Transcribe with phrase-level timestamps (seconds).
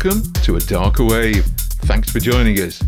[0.00, 1.44] Welcome to A Darker Wave.
[1.88, 2.78] Thanks for joining us.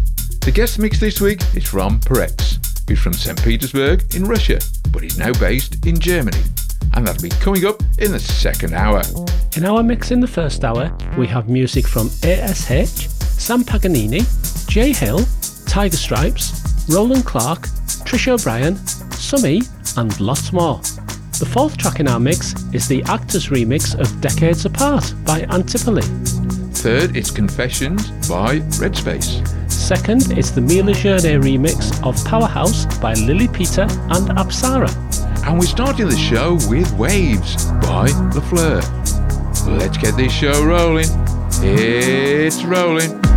[0.43, 3.43] The guest mix this week is from Perets, who's from St.
[3.43, 4.61] Petersburg in Russia,
[4.93, 6.39] but he's now based in Germany.
[6.95, 9.03] And that'll be coming up in the second hour.
[9.57, 14.23] In our mix in the first hour, we have music from ASH, Sam Paganini,
[14.69, 15.25] Jay Hill,
[15.67, 17.63] Tiger Stripes, Roland Clark,
[18.07, 18.77] Trish O'Brien,
[19.11, 19.63] Some-E,
[19.97, 20.81] and lots more.
[21.41, 26.05] The fourth track in our mix is the Actors remix of Decades Apart by Antipole.
[26.81, 29.47] Third, it's Confessions by Redspace.
[29.71, 34.89] Second is the Mila Journee remix of Powerhouse by Lily Pita and Apsara.
[35.47, 38.81] And we're starting the show with Waves by La Fleur.
[39.77, 41.05] Let's get this show rolling.
[41.63, 43.30] It's rolling.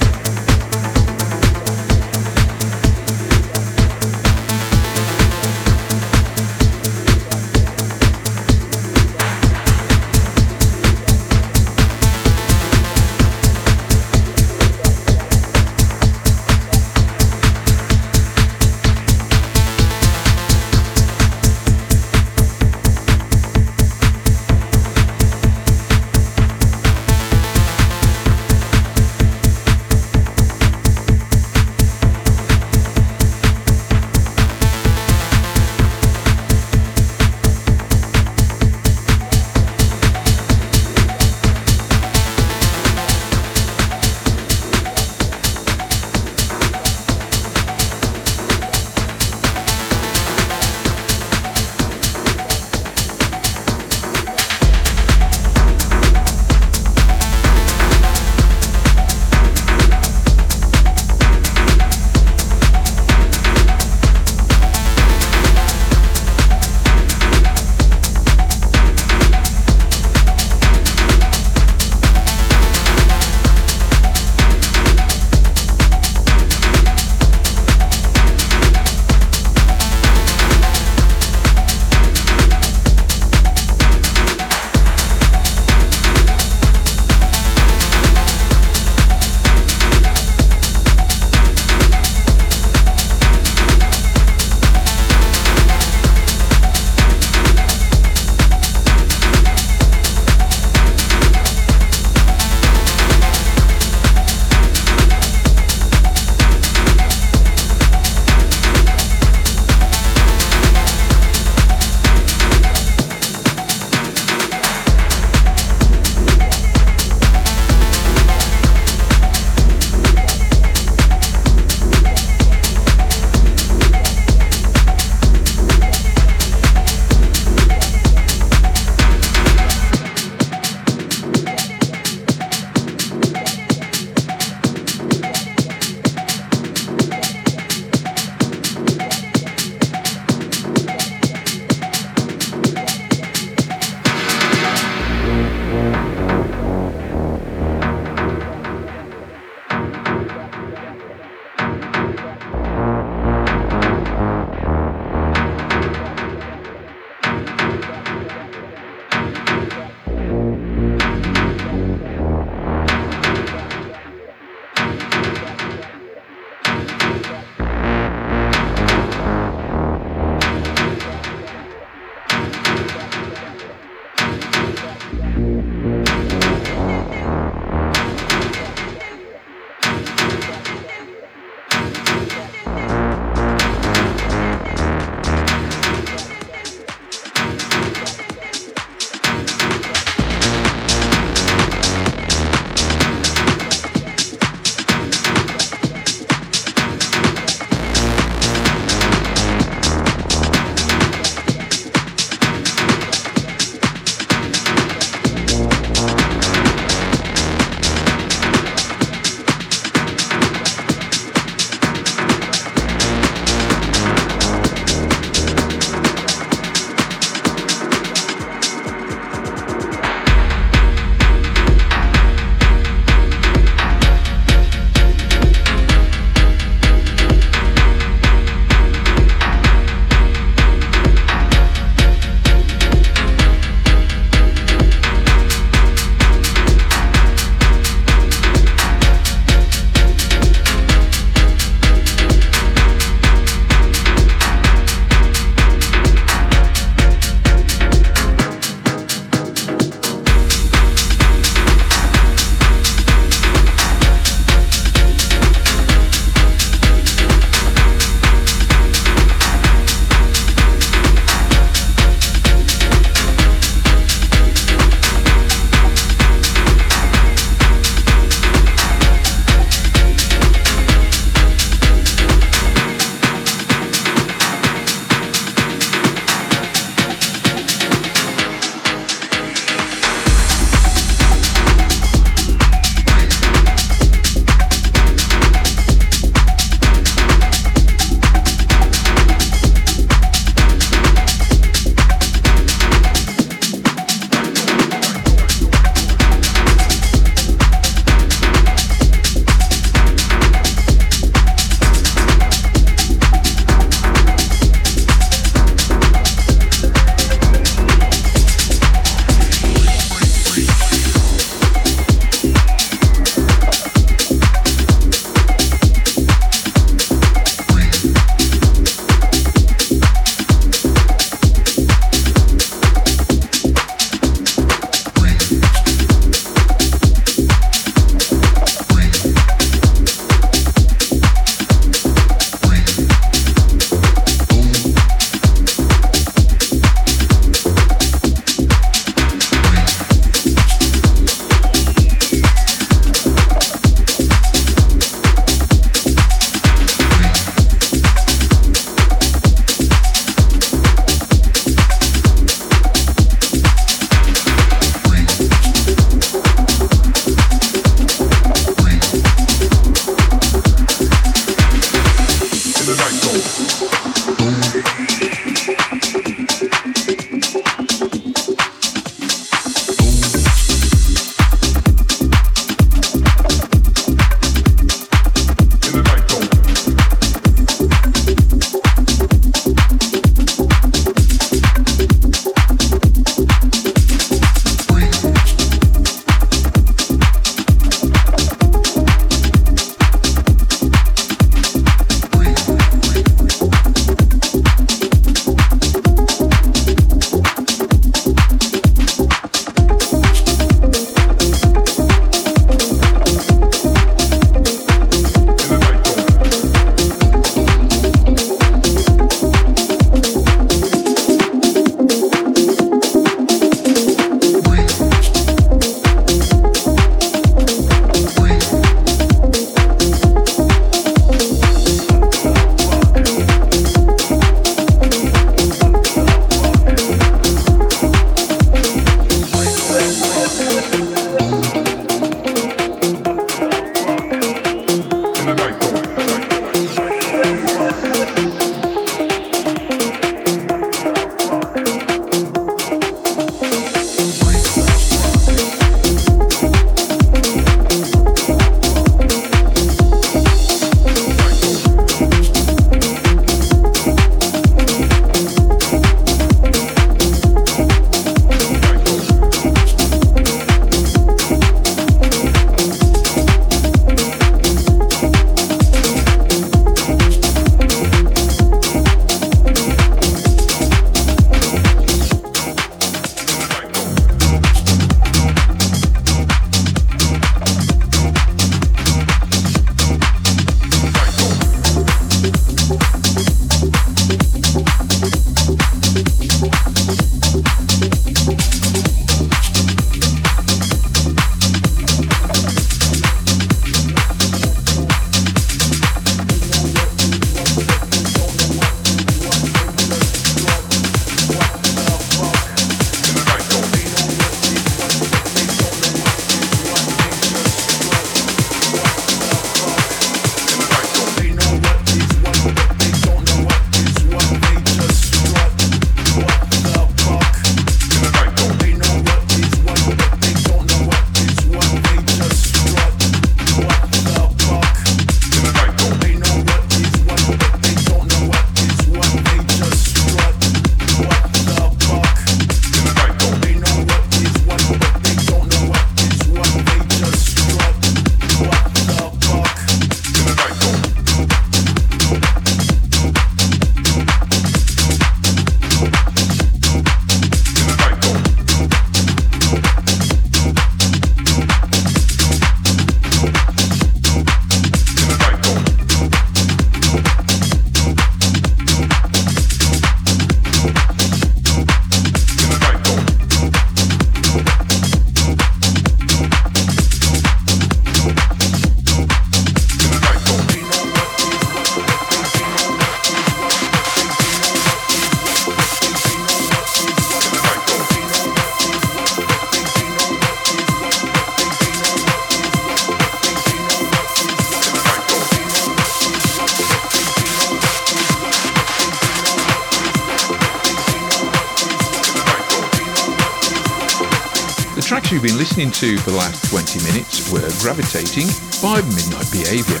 [595.84, 598.48] Listening to for the last 20 minutes were Gravitating
[598.80, 600.00] by Midnight Behaviour,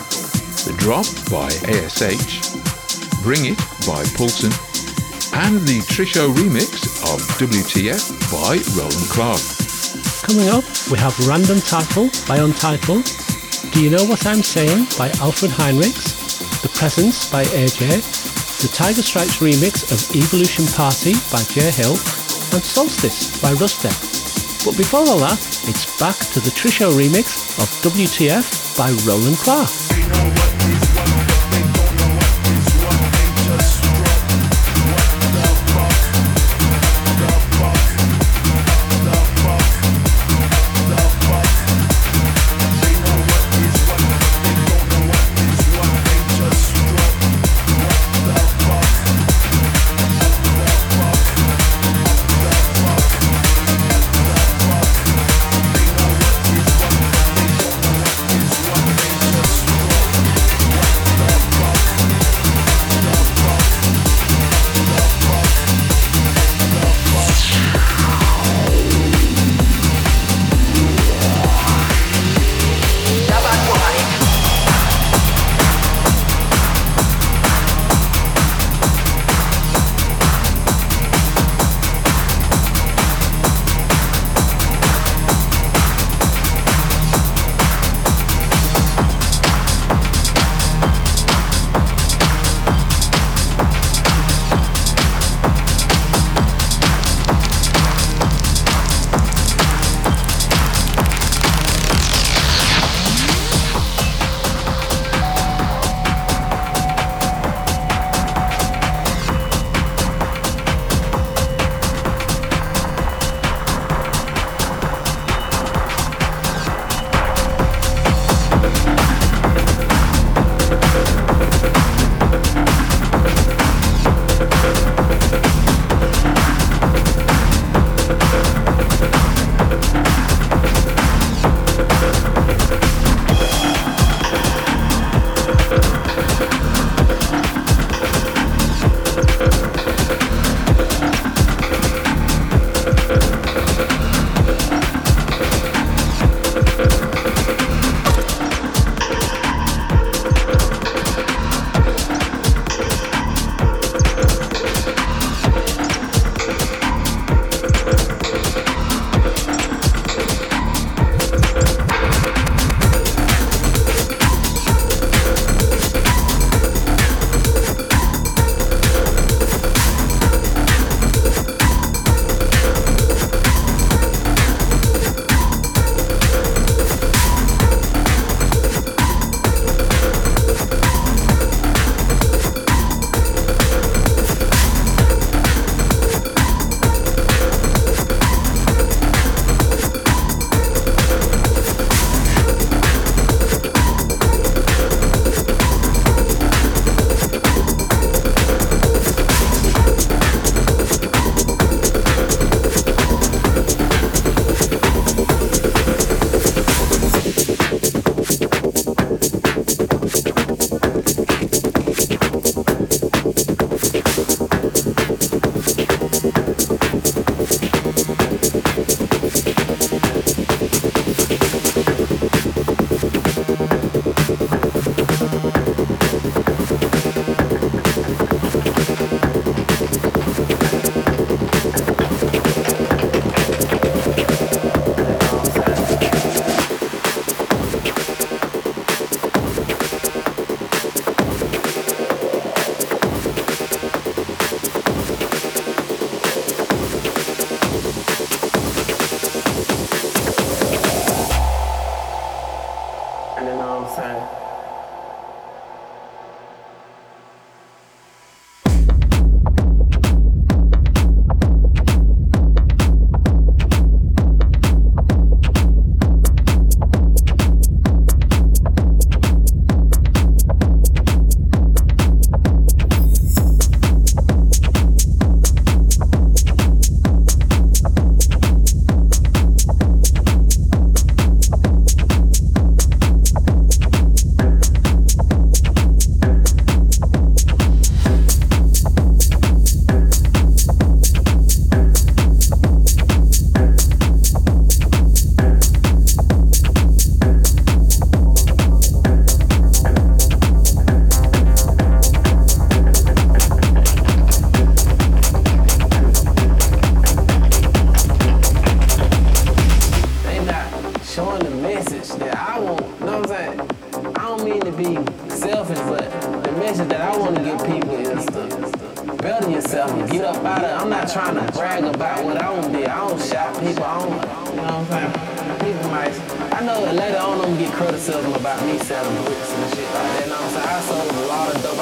[0.64, 2.56] The Drop by ASH,
[3.20, 4.48] Bring It by Puls'em,
[5.44, 8.00] and the Trish O remix of WTF
[8.32, 9.44] by Roland Clark.
[10.24, 13.04] Coming up, we have Random Title by Untitled,
[13.74, 18.00] Do You Know What I'm Saying by Alfred Heinrichs, The Presence by AJ,
[18.62, 22.00] the Tiger Stripes remix of Evolution Party by Jay Hill,
[22.56, 24.13] and Solstice by Rusted.
[24.64, 29.36] But before all that, it's back to the Trish O remix of WTF by Roland
[29.36, 29.83] Clark.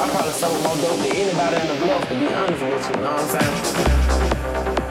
[0.03, 2.97] I probably sold more dope than anybody in the block, to be honest with you,
[2.97, 4.82] you know what I'm saying?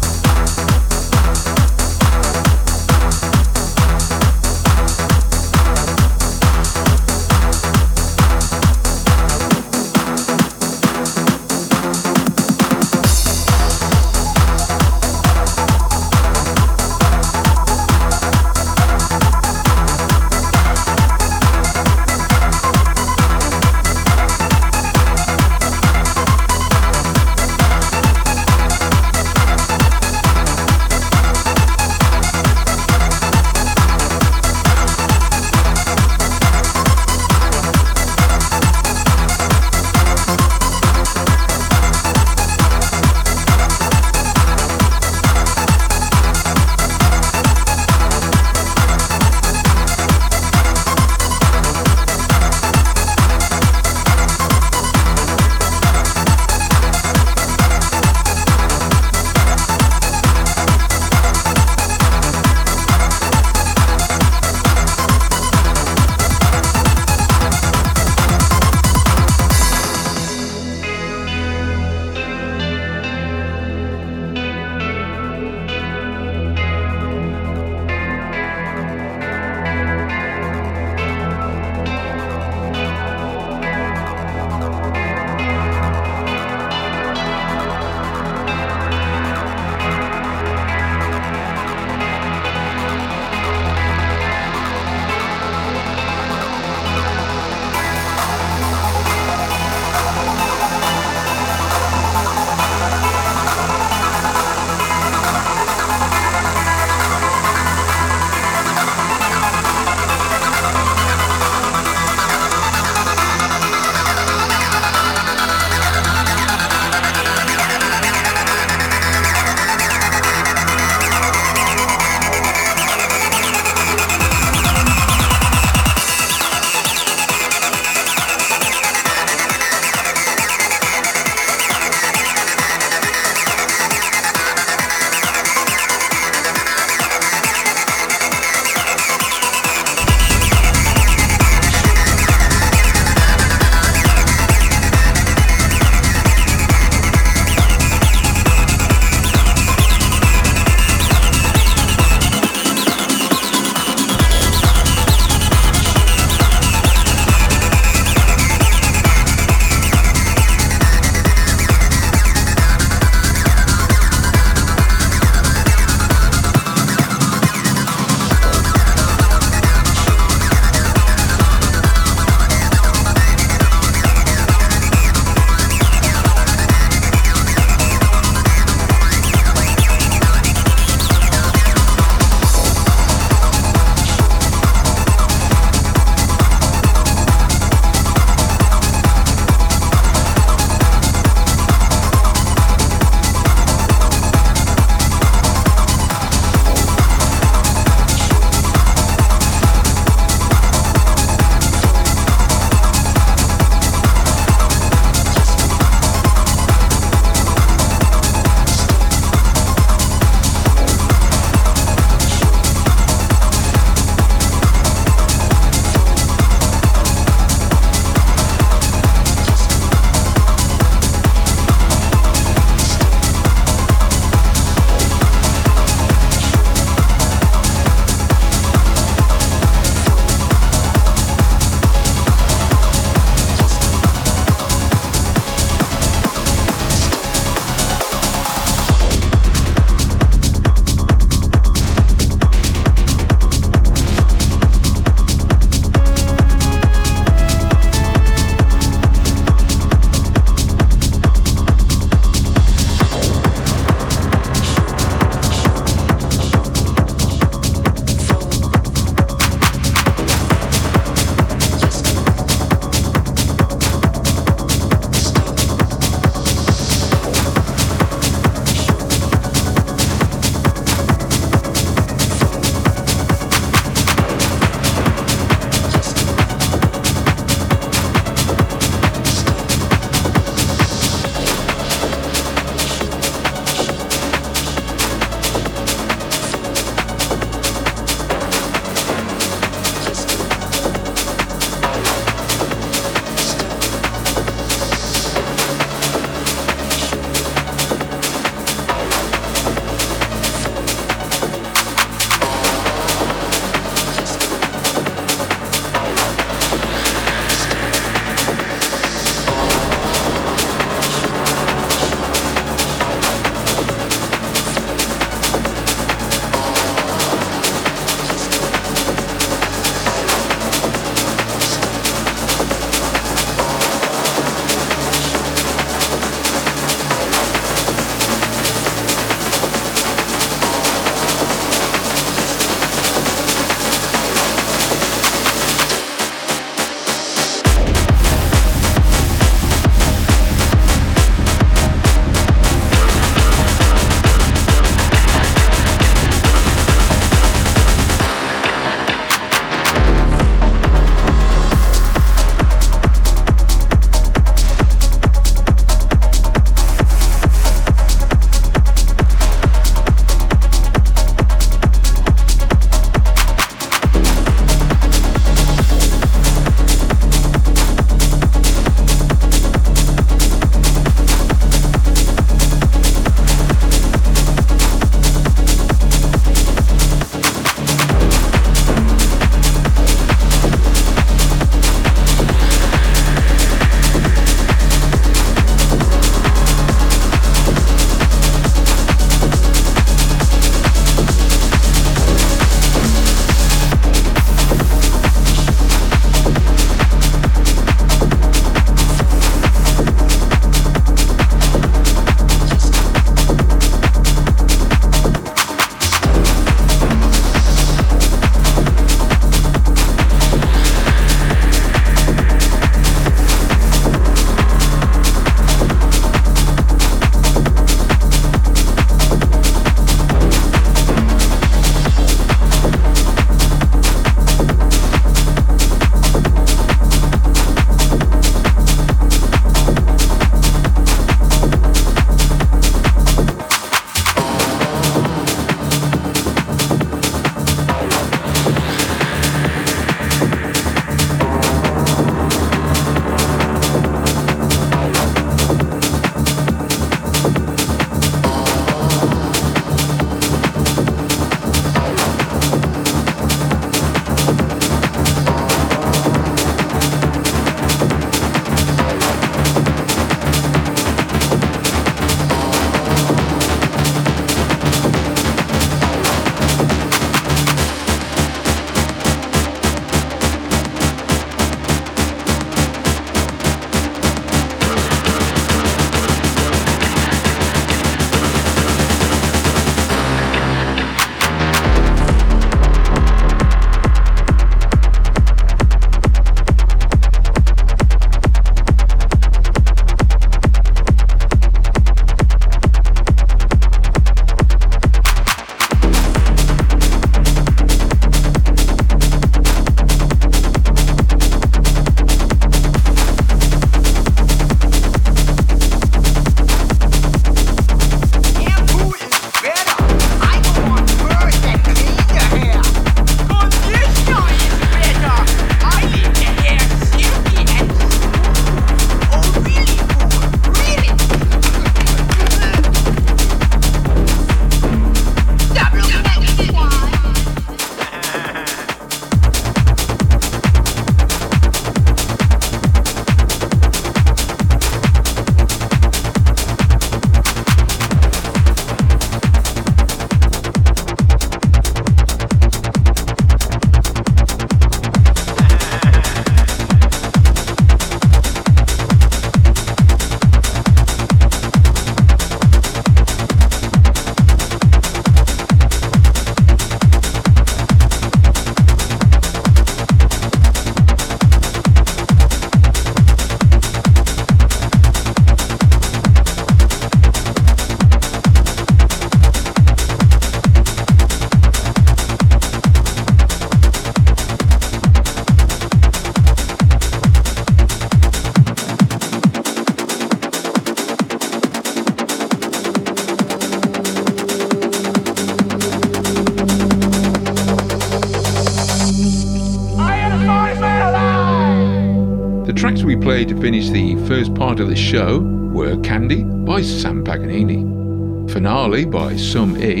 [594.74, 600.00] Part of the show were Candy by Sam Paganini, Finale by Sum E,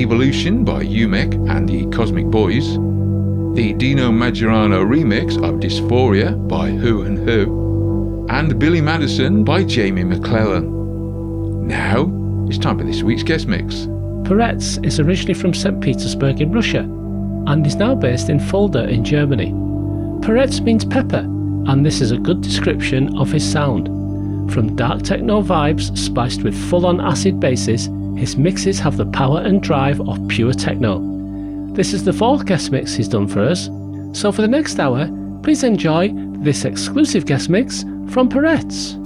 [0.00, 2.74] Evolution by Umek and the Cosmic Boys,
[3.56, 10.04] the Dino Maggiorano remix of Dysphoria by Who and Who, and Billy Madison by Jamie
[10.04, 11.66] McClellan.
[11.66, 12.12] Now,
[12.48, 13.86] it's time for this week's guest mix.
[14.22, 15.80] Perets is originally from St.
[15.80, 16.82] Petersburg in Russia
[17.48, 19.50] and is now based in Fulda in Germany.
[20.20, 21.26] Perets means pepper,
[21.68, 23.86] and this is a good description of his sound.
[24.52, 29.42] From dark techno vibes spiced with full on acid basses, his mixes have the power
[29.42, 30.98] and drive of pure techno.
[31.74, 33.66] This is the fourth guest mix he's done for us,
[34.12, 35.08] so for the next hour,
[35.42, 38.97] please enjoy this exclusive guest mix from Perets.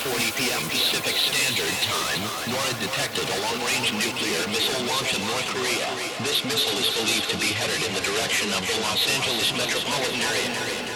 [0.00, 0.62] 5.40 p.m.
[0.70, 5.88] Pacific Standard Time, NORAD detected a long-range nuclear missile launch in North Korea.
[6.24, 10.20] This missile is believed to be headed in the direction of the Los Angeles metropolitan
[10.22, 10.89] area.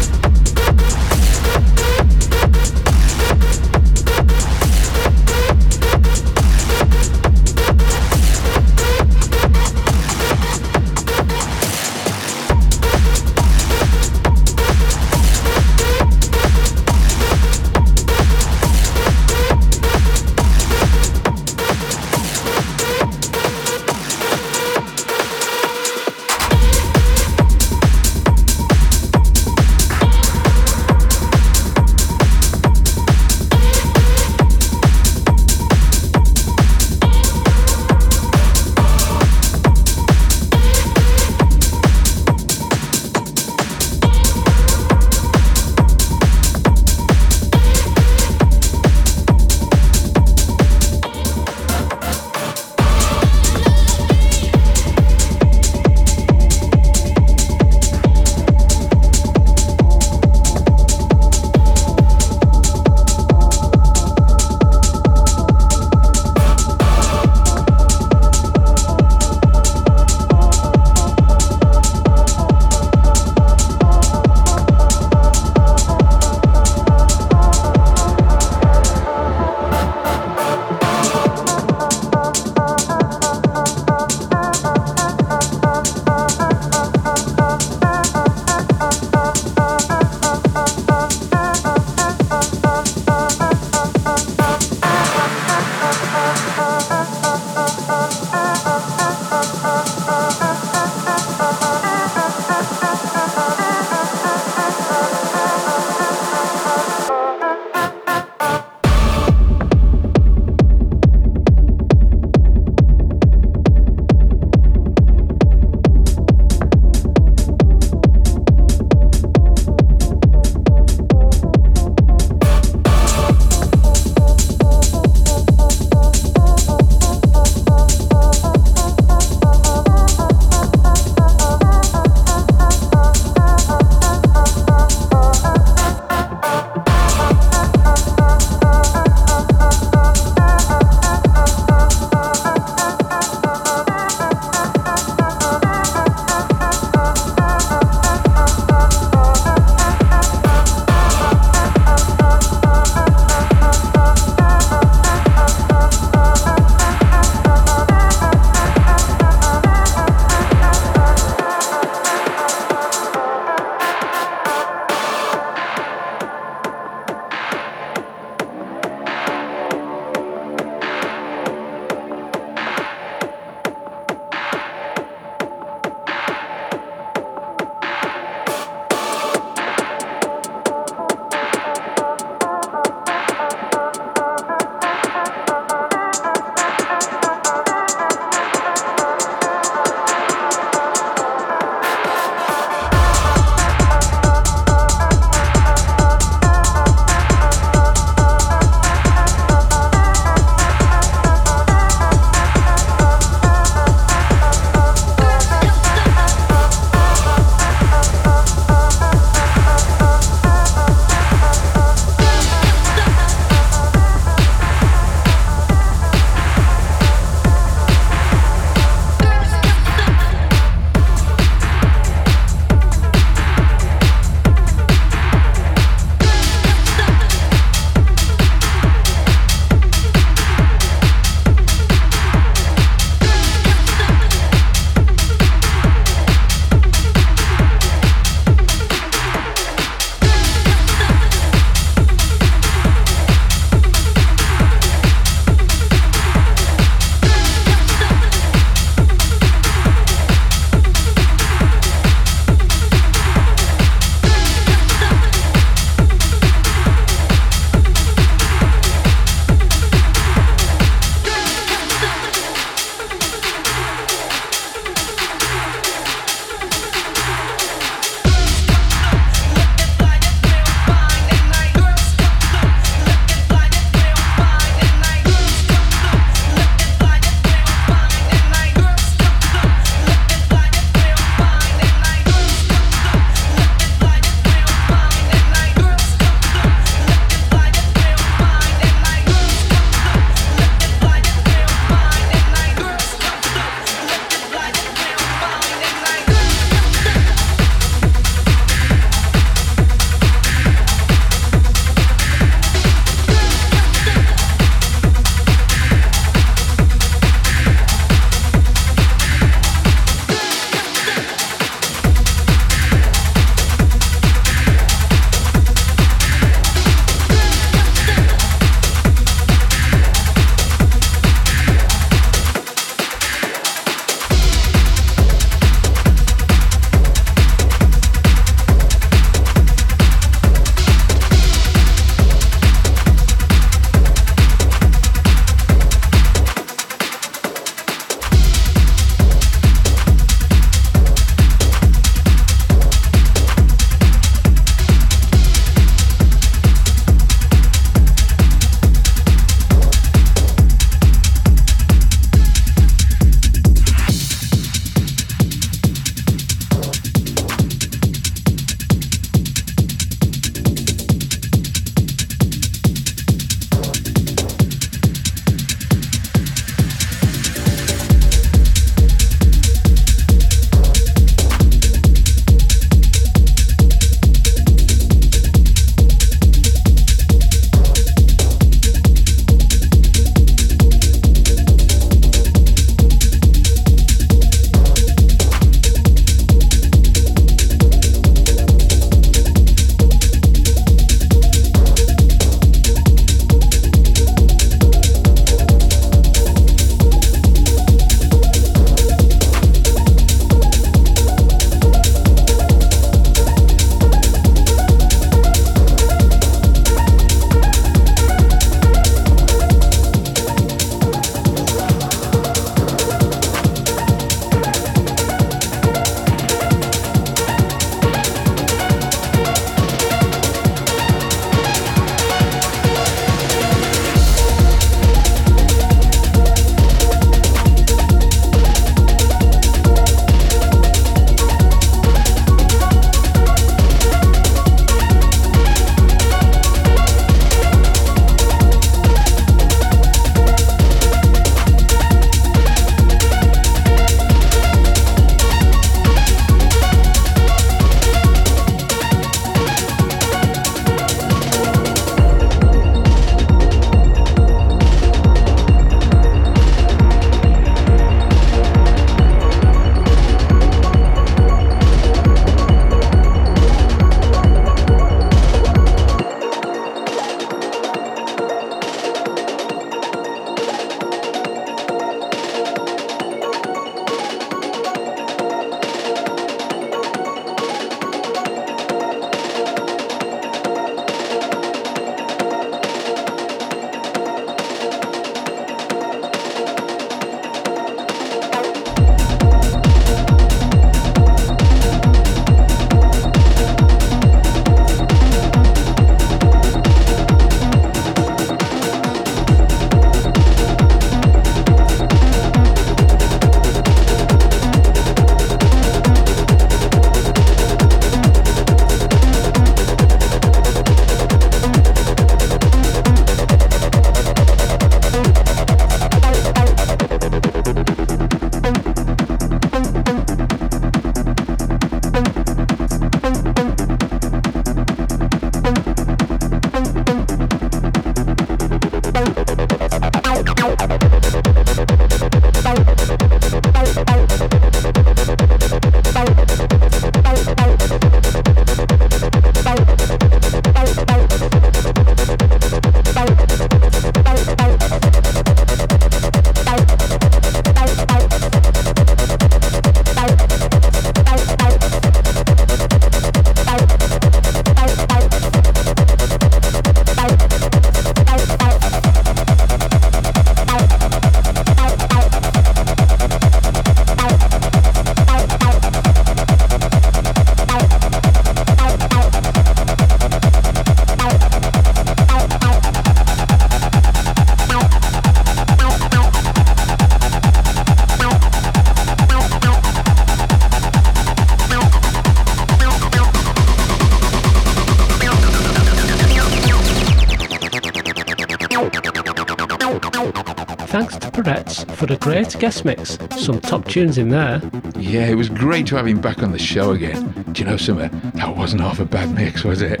[592.54, 593.18] For guest mix.
[593.36, 594.62] Some top tunes in there.
[594.96, 597.32] Yeah, it was great to have him back on the show again.
[597.50, 600.00] Do you know, Some-E, that wasn't half a bad mix, was it?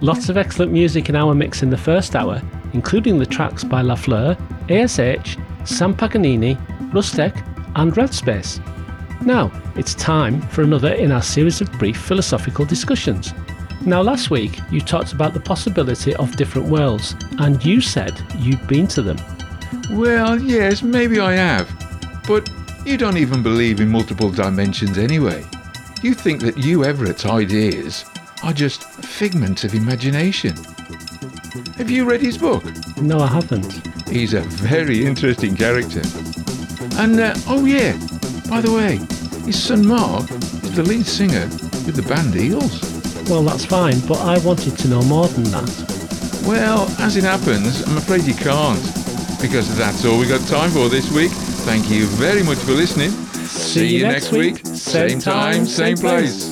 [0.00, 2.42] Lots of excellent music in our mix in the first hour,
[2.72, 4.36] including the tracks by La Fleur,
[4.68, 6.56] ASH, Sam Paganini,
[6.90, 7.36] Rustek,
[7.76, 8.60] and Redspace.
[9.24, 13.32] Now, it's time for another in our series of brief philosophical discussions.
[13.86, 18.66] Now, last week you talked about the possibility of different worlds, and you said you'd
[18.66, 19.18] been to them.
[19.92, 21.71] Well, yes, maybe I have.
[22.26, 22.48] But
[22.84, 25.44] you don't even believe in multiple dimensions anyway.
[26.02, 28.04] You think that Hugh Everett's ideas
[28.42, 30.54] are just figments of imagination.
[31.76, 32.64] Have you read his book?
[32.96, 33.80] No, I haven't.
[34.08, 36.02] He's a very interesting character.
[36.96, 37.92] And, uh, oh yeah,
[38.48, 38.96] by the way,
[39.46, 41.46] his son Mark is the lead singer
[41.86, 42.80] with the band Eels.
[43.28, 46.42] Well, that's fine, but I wanted to know more than that.
[46.46, 48.82] Well, as it happens, I'm afraid you can't.
[49.40, 51.32] Because that's all we got time for this week.
[51.64, 53.10] Thank you very much for listening.
[53.46, 54.66] See you next week.
[54.66, 56.51] Same time, same place.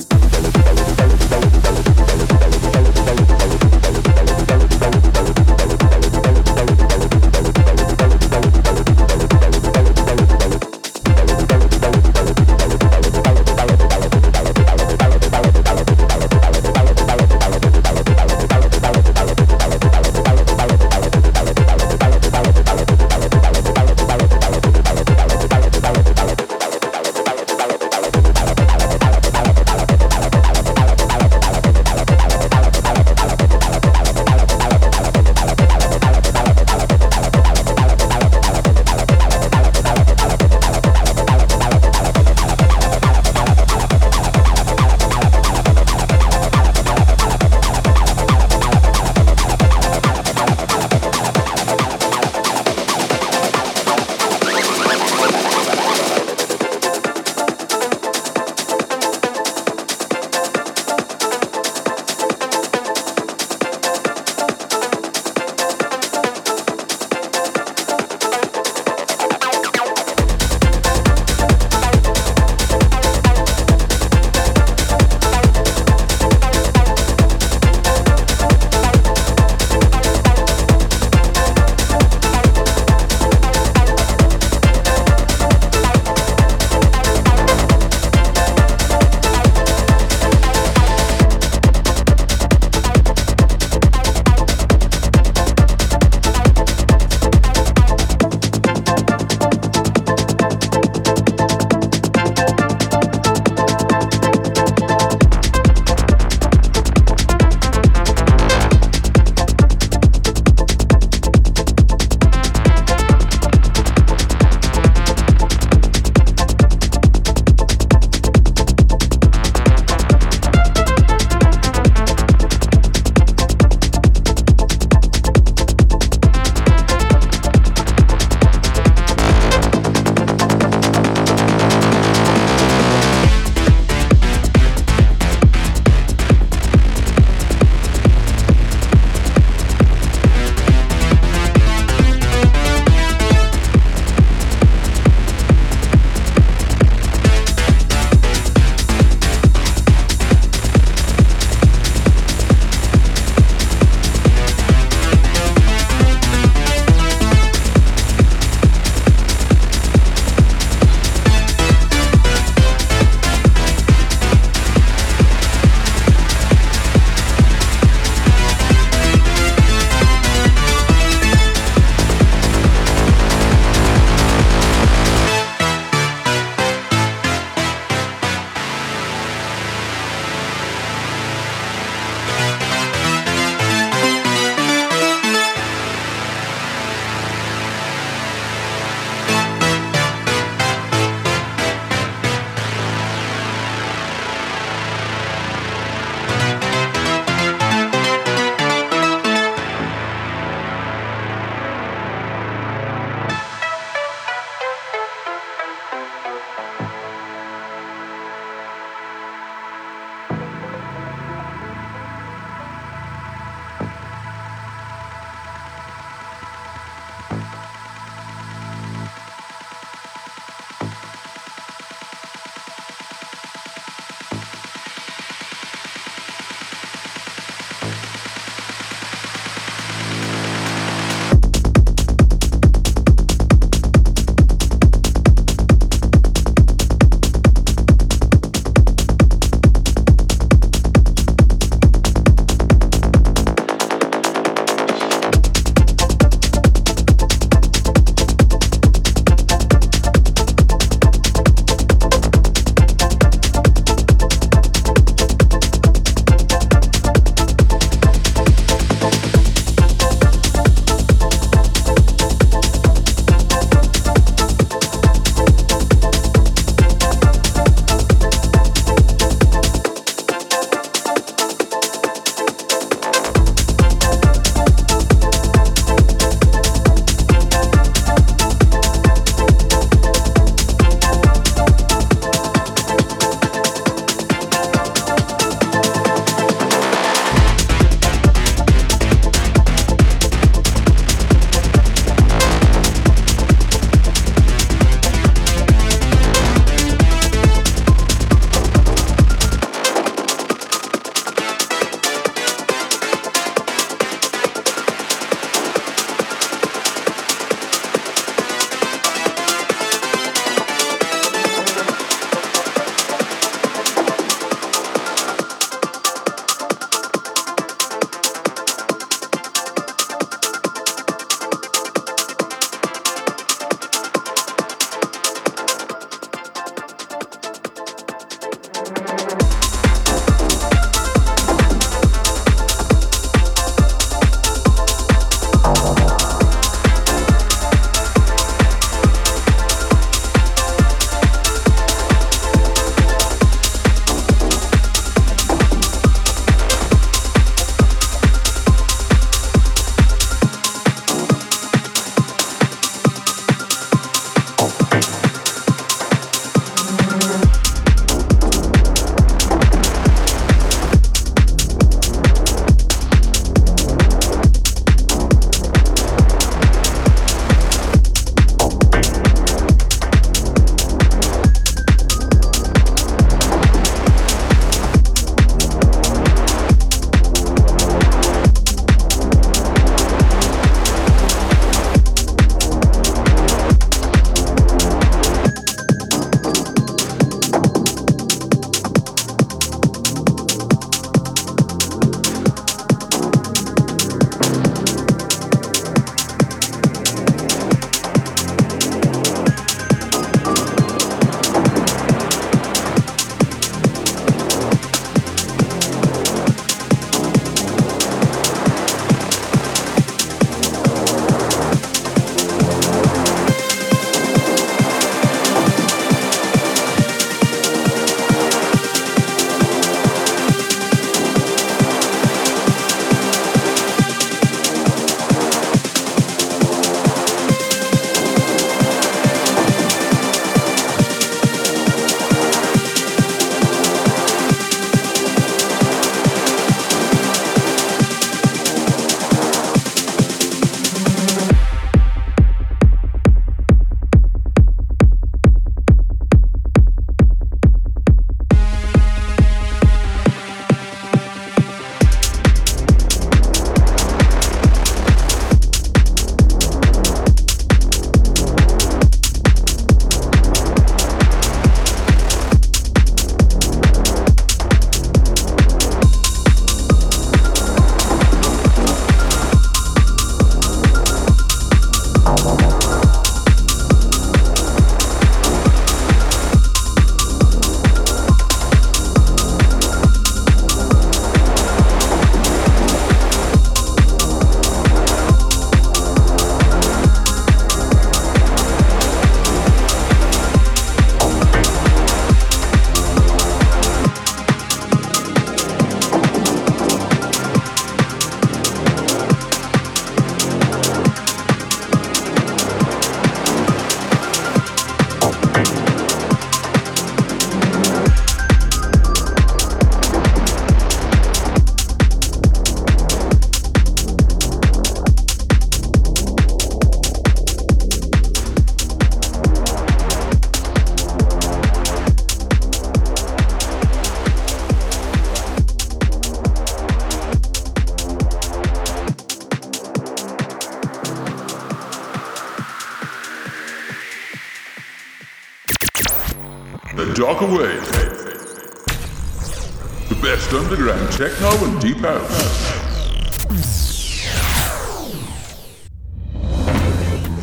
[541.11, 542.71] techno and deep house.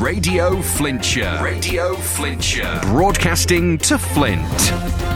[0.00, 1.42] Radio Flintshire.
[1.42, 2.80] Radio Flintshire.
[2.82, 5.07] Broadcasting to Flint.